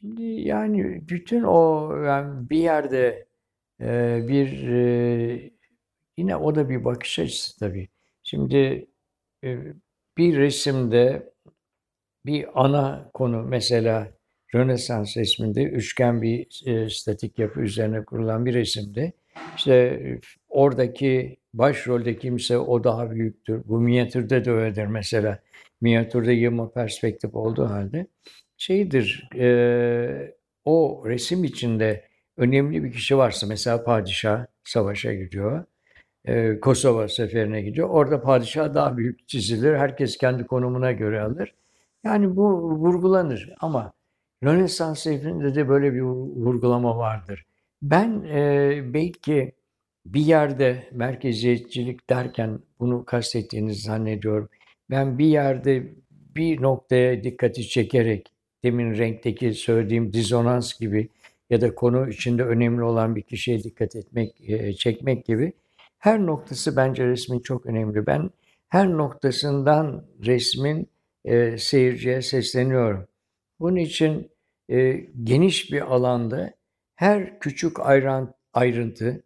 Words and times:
Şimdi 0.00 0.22
yani 0.22 1.08
bütün 1.08 1.42
o 1.42 1.92
yani 1.96 2.50
bir 2.50 2.58
yerde 2.58 3.26
e, 3.80 4.18
bir 4.28 4.68
e, 4.68 5.50
yine 6.16 6.36
o 6.36 6.54
da 6.54 6.68
bir 6.68 6.84
bakış 6.84 7.18
açısı 7.18 7.58
tabii. 7.58 7.88
Şimdi 8.22 8.86
e, 9.44 9.58
bir 10.18 10.36
resimde 10.36 11.32
bir 12.26 12.62
ana 12.64 13.10
konu 13.14 13.42
mesela 13.42 14.12
Rönesans 14.54 15.16
resminde 15.16 15.62
üçgen 15.62 16.22
bir 16.22 16.62
e, 16.66 16.90
statik 16.90 17.38
yapı 17.38 17.60
üzerine 17.60 18.04
kurulan 18.04 18.46
bir 18.46 18.54
resimde 18.54 19.12
işte 19.56 19.74
e, 19.74 20.20
oradaki 20.48 21.36
başrolde 21.54 22.18
kimse 22.18 22.58
o 22.58 22.84
daha 22.84 23.10
büyüktür. 23.10 23.62
Bu 23.64 23.80
minyatürde 23.80 24.44
de 24.44 24.50
öyledir 24.50 24.86
mesela. 24.86 25.42
Minyatürde 25.80 26.32
yığma 26.32 26.72
perspektif 26.72 27.34
olduğu 27.34 27.64
halde 27.68 28.06
şeydir 28.58 29.28
e, 29.36 30.34
o 30.64 31.04
resim 31.06 31.44
içinde 31.44 32.04
önemli 32.36 32.84
bir 32.84 32.92
kişi 32.92 33.18
varsa 33.18 33.46
mesela 33.46 33.84
padişah 33.84 34.46
savaşa 34.64 35.14
gidiyor. 35.14 35.64
e, 36.24 36.60
Kosova 36.60 37.08
seferine 37.08 37.62
gidiyor. 37.62 37.88
Orada 37.90 38.22
padişah 38.22 38.74
daha 38.74 38.96
büyük 38.96 39.28
çizilir. 39.28 39.74
Herkes 39.76 40.18
kendi 40.18 40.46
konumuna 40.46 40.92
göre 40.92 41.20
alır. 41.20 41.54
Yani 42.04 42.36
bu 42.36 42.62
vurgulanır 42.62 43.54
ama 43.60 43.92
Rönesans 44.44 45.06
devrinde 45.06 45.54
de 45.54 45.68
böyle 45.68 45.94
bir 45.94 46.00
vurgulama 46.00 46.98
vardır. 46.98 47.46
Ben 47.82 48.22
e, 48.24 48.80
belki 48.94 49.52
bir 50.06 50.20
yerde 50.20 50.88
merkeziyetçilik 50.92 52.10
derken 52.10 52.60
bunu 52.80 53.04
kastettiğinizi 53.04 53.82
zannediyorum. 53.82 54.48
Ben 54.90 55.18
bir 55.18 55.26
yerde 55.26 55.92
bir 56.10 56.62
noktaya 56.62 57.24
dikkati 57.24 57.68
çekerek 57.68 58.32
demin 58.64 58.98
renkteki 58.98 59.54
söylediğim 59.54 60.12
dizonans 60.12 60.80
gibi 60.80 61.08
ya 61.50 61.60
da 61.60 61.74
konu 61.74 62.08
içinde 62.08 62.44
önemli 62.44 62.82
olan 62.82 63.16
bir 63.16 63.22
kişiye 63.22 63.62
dikkat 63.62 63.96
etmek, 63.96 64.50
e, 64.50 64.72
çekmek 64.72 65.24
gibi 65.26 65.52
her 65.98 66.26
noktası 66.26 66.76
bence 66.76 67.06
resmin 67.06 67.40
çok 67.40 67.66
önemli. 67.66 68.06
Ben 68.06 68.30
her 68.68 68.88
noktasından 68.88 70.04
resmin 70.26 70.88
e, 71.24 71.58
seyirciye 71.58 72.22
sesleniyorum. 72.22 73.06
Bunun 73.60 73.76
için 73.76 74.30
e, 74.70 74.92
geniş 75.24 75.72
bir 75.72 75.94
alanda 75.94 76.54
her 76.94 77.40
küçük 77.40 77.76
ayrıntı 78.52 79.22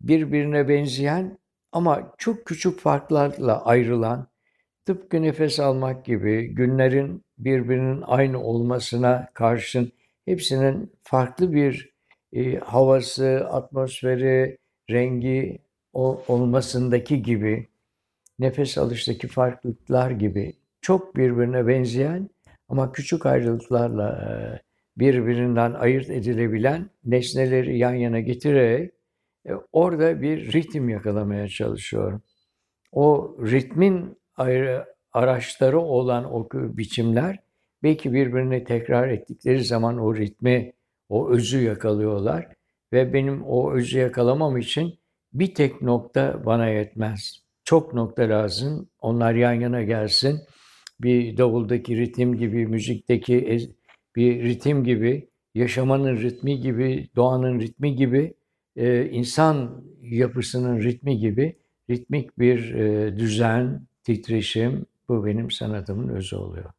birbirine 0.00 0.68
benzeyen 0.68 1.38
ama 1.72 2.14
çok 2.18 2.44
küçük 2.44 2.80
farklarla 2.80 3.64
ayrılan 3.64 4.29
tıpkı 4.86 5.22
nefes 5.22 5.60
almak 5.60 6.04
gibi 6.04 6.54
günlerin 6.54 7.24
birbirinin 7.38 8.02
aynı 8.06 8.42
olmasına 8.42 9.28
karşın 9.34 9.92
hepsinin 10.24 10.92
farklı 11.02 11.52
bir 11.52 11.90
e, 12.32 12.56
havası, 12.56 13.46
atmosferi, 13.50 14.58
rengi 14.90 15.58
o, 15.92 16.22
olmasındaki 16.28 17.22
gibi 17.22 17.68
nefes 18.38 18.78
alıştaki 18.78 19.28
farklılıklar 19.28 20.10
gibi 20.10 20.56
çok 20.80 21.16
birbirine 21.16 21.66
benzeyen 21.66 22.30
ama 22.68 22.92
küçük 22.92 23.26
ayrılıklarla 23.26 24.08
e, 24.10 24.30
birbirinden 24.98 25.72
ayırt 25.72 26.10
edilebilen 26.10 26.90
nesneleri 27.04 27.78
yan 27.78 27.94
yana 27.94 28.20
getirerek 28.20 28.92
e, 29.48 29.52
orada 29.72 30.22
bir 30.22 30.52
ritim 30.52 30.88
yakalamaya 30.88 31.48
çalışıyorum. 31.48 32.22
O 32.92 33.36
ritmin 33.40 34.19
araçları 35.12 35.80
olan 35.80 36.34
o 36.34 36.48
biçimler 36.52 37.38
belki 37.82 38.12
birbirini 38.12 38.64
tekrar 38.64 39.08
ettikleri 39.08 39.64
zaman 39.64 39.98
o 39.98 40.16
ritmi, 40.16 40.72
o 41.08 41.30
özü 41.30 41.62
yakalıyorlar 41.62 42.48
ve 42.92 43.12
benim 43.12 43.42
o 43.44 43.72
özü 43.72 43.98
yakalamam 43.98 44.56
için 44.56 44.98
bir 45.32 45.54
tek 45.54 45.82
nokta 45.82 46.42
bana 46.46 46.68
yetmez. 46.68 47.42
Çok 47.64 47.94
nokta 47.94 48.22
lazım. 48.22 48.88
Onlar 49.00 49.34
yan 49.34 49.52
yana 49.52 49.82
gelsin. 49.82 50.40
Bir 51.00 51.36
davuldaki 51.36 51.96
ritim 51.96 52.36
gibi, 52.36 52.66
müzikteki 52.66 53.68
bir 54.16 54.44
ritim 54.44 54.84
gibi, 54.84 55.28
yaşamanın 55.54 56.16
ritmi 56.16 56.60
gibi, 56.60 57.08
doğanın 57.16 57.60
ritmi 57.60 57.96
gibi, 57.96 58.34
insan 59.10 59.84
yapısının 60.00 60.82
ritmi 60.82 61.18
gibi 61.18 61.56
ritmik 61.90 62.38
bir 62.38 62.74
düzen, 63.18 63.86
titreşim 64.04 64.86
bu 65.08 65.26
benim 65.26 65.50
sanatımın 65.50 66.08
özü 66.08 66.36
oluyor. 66.36 66.72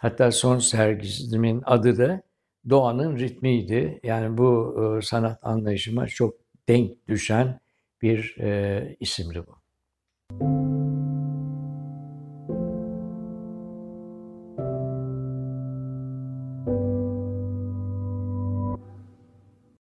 Hatta 0.00 0.30
son 0.30 0.58
sergisimin 0.58 1.62
adı 1.64 1.98
da 1.98 2.22
Doğanın 2.70 3.16
Ritmiydi. 3.18 4.00
Yani 4.02 4.38
bu 4.38 4.76
e, 4.98 5.02
sanat 5.02 5.38
anlayışıma 5.42 6.06
çok 6.06 6.34
denk 6.68 7.08
düşen 7.08 7.60
bir 8.02 8.36
e, 8.40 8.96
isimdi 9.00 9.46
bu. 9.46 9.63